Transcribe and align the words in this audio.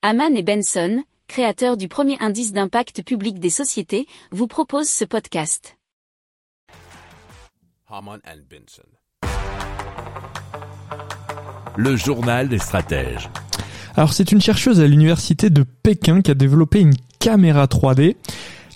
Haman 0.00 0.36
et 0.36 0.44
Benson, 0.44 1.02
créateurs 1.26 1.76
du 1.76 1.88
premier 1.88 2.16
indice 2.20 2.52
d'impact 2.52 3.02
public 3.02 3.40
des 3.40 3.50
sociétés, 3.50 4.06
vous 4.30 4.46
proposent 4.46 4.88
ce 4.88 5.04
podcast. 5.04 5.76
Haman 7.88 8.20
and 8.24 8.42
Benson. 8.48 8.86
Le 11.76 11.96
journal 11.96 12.48
des 12.48 12.60
stratèges. 12.60 13.28
Alors 13.96 14.12
c'est 14.12 14.30
une 14.30 14.40
chercheuse 14.40 14.78
à 14.78 14.86
l'université 14.86 15.50
de 15.50 15.64
Pékin 15.64 16.22
qui 16.22 16.30
a 16.30 16.34
développé 16.34 16.78
une 16.78 16.94
caméra 17.18 17.64
3D 17.64 18.14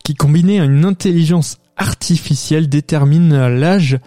qui 0.02 0.16
combinée 0.16 0.59
à 0.59 0.64
une 0.64 0.84
intelligence 0.84 1.59
artificielle 1.77 2.68
détermine 2.68 3.46
l'âge 3.46 4.00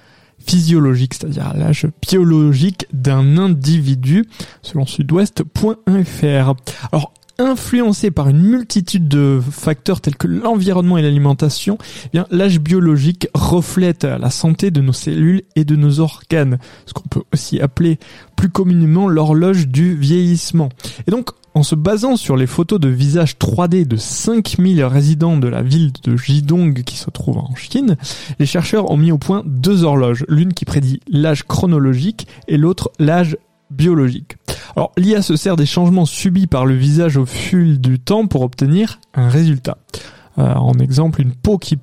physiologique, 0.46 1.14
c'est-à-dire 1.14 1.54
l'âge 1.56 1.88
biologique 2.02 2.88
d'un 2.94 3.38
individu, 3.38 4.26
selon 4.62 4.86
sudouest.fr. 4.86 6.54
Alors, 6.92 7.14
influencé 7.38 8.12
par 8.12 8.30
une 8.30 8.42
multitude 8.42 9.08
de 9.08 9.42
facteurs 9.52 10.02
tels 10.02 10.16
que 10.16 10.28
l'environnement 10.28 10.98
et 10.98 11.02
l'alimentation, 11.02 11.78
eh 12.14 12.20
l'âge 12.32 12.60
biologique 12.60 13.28
reflète 13.34 14.04
la 14.06 14.30
santé 14.30 14.72
de 14.72 14.82
nos 14.82 14.94
cellules 14.94 15.44
et 15.56 15.66
de 15.66 15.76
nos 15.76 16.00
organes, 16.00 16.60
ce 16.86 16.94
qu'on 16.94 17.08
peut 17.10 17.24
aussi 17.34 17.60
appeler 17.60 18.00
plus 18.36 18.50
communément 18.50 19.08
l'horloge 19.08 19.68
du 19.68 19.96
vieillissement. 19.96 20.70
Et 21.08 21.12
donc 21.12 21.32
en 21.56 21.64
se 21.64 21.74
basant 21.74 22.18
sur 22.18 22.36
les 22.36 22.48
photos 22.48 22.80
de 22.80 22.90
visage 22.90 23.38
3D 23.38 23.88
de 23.88 23.96
5000 23.96 24.84
résidents 24.84 25.38
de 25.38 25.48
la 25.48 25.64
ville 25.64 25.94
de 26.04 26.18
Jidong 26.18 26.84
qui 26.84 26.98
se 26.98 27.10
trouve 27.10 27.38
en 27.38 27.56
Chine, 27.56 27.96
les 28.40 28.46
chercheurs 28.46 28.92
ont 28.92 28.98
mis 28.98 29.14
au 29.14 29.18
point 29.18 29.42
deux 29.46 29.84
horloges, 29.84 30.26
l'une 30.28 30.54
qui 30.54 30.66
prédit 30.66 31.00
l'âge 31.08 31.44
chronologique 31.44 32.28
et 32.50 32.58
l'autre 32.58 32.92
l'âge 33.00 33.38
biologique. 33.72 34.36
Alors 34.76 34.92
l'IA 34.98 35.22
se 35.22 35.38
sert 35.38 35.56
des 35.56 35.66
changements 35.66 36.06
subis 36.06 36.48
par 36.48 36.66
le 36.66 36.76
visage 36.76 37.16
au 37.16 37.26
fil 37.26 37.80
du 37.80 38.00
temps 38.00 38.28
pour 38.28 38.42
obtenir 38.42 39.00
un 39.14 39.30
résultat. 39.30 39.78
Euh, 40.38 40.54
en 40.56 40.74
exemple, 40.74 41.22
une 41.22 41.34
peau 41.34 41.58
qui 41.58 41.78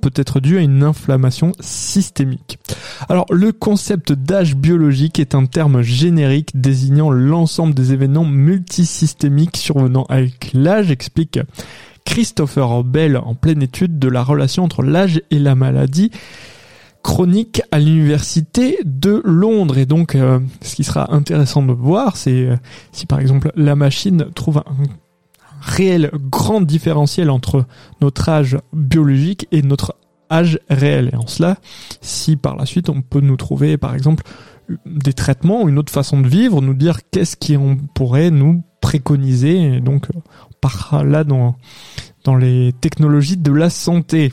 peut 0.00 0.12
être 0.14 0.38
dû 0.38 0.56
à 0.56 0.60
une 0.60 0.84
inflammation 0.84 1.50
systémique. 1.58 2.58
Alors 3.08 3.26
le 3.30 3.50
concept 3.50 4.12
d'âge 4.12 4.54
biologique 4.54 5.18
est 5.18 5.34
un 5.34 5.46
terme 5.46 5.82
générique 5.82 6.50
désignant 6.54 7.10
l'ensemble 7.10 7.74
des 7.74 7.92
événements 7.92 8.24
multisystémiques 8.24 9.56
survenant 9.56 10.06
avec 10.08 10.52
l'âge, 10.54 10.92
explique 10.92 11.40
Christopher 12.04 12.84
Bell 12.84 13.16
en 13.16 13.34
pleine 13.34 13.62
étude 13.62 13.98
de 13.98 14.08
la 14.08 14.22
relation 14.22 14.62
entre 14.62 14.84
l'âge 14.84 15.20
et 15.32 15.40
la 15.40 15.56
maladie 15.56 16.12
chronique 17.02 17.60
à 17.72 17.80
l'université 17.80 18.78
de 18.84 19.22
Londres. 19.24 19.76
Et 19.76 19.86
donc, 19.86 20.14
euh, 20.14 20.38
ce 20.62 20.76
qui 20.76 20.84
sera 20.84 21.12
intéressant 21.12 21.62
de 21.62 21.72
voir, 21.72 22.16
c'est 22.16 22.46
euh, 22.46 22.56
si 22.92 23.06
par 23.06 23.18
exemple 23.18 23.50
la 23.56 23.74
machine 23.74 24.26
trouve 24.34 24.58
un, 24.58 24.84
réel 25.64 26.10
grand 26.14 26.60
différentiel 26.60 27.30
entre 27.30 27.66
notre 28.00 28.28
âge 28.28 28.58
biologique 28.72 29.48
et 29.50 29.62
notre 29.62 29.96
âge 30.30 30.58
réel. 30.68 31.10
Et 31.12 31.16
en 31.16 31.26
cela, 31.26 31.56
si 32.00 32.36
par 32.36 32.56
la 32.56 32.66
suite 32.66 32.88
on 32.88 33.00
peut 33.02 33.20
nous 33.20 33.36
trouver 33.36 33.76
par 33.78 33.94
exemple 33.94 34.24
des 34.86 35.12
traitements, 35.12 35.68
une 35.68 35.78
autre 35.78 35.92
façon 35.92 36.20
de 36.20 36.28
vivre, 36.28 36.60
nous 36.60 36.74
dire 36.74 37.00
qu'est-ce 37.10 37.36
qui 37.36 37.56
on 37.56 37.76
pourrait 37.76 38.30
nous 38.30 38.62
préconiser. 38.80 39.76
Et 39.76 39.80
donc 39.80 40.08
on 40.14 40.22
part 40.60 41.04
là 41.04 41.24
dans, 41.24 41.56
dans 42.24 42.36
les 42.36 42.72
technologies 42.80 43.36
de 43.36 43.52
la 43.52 43.70
santé. 43.70 44.32